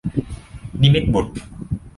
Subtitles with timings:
[0.81, 1.31] นิมิตรบุตร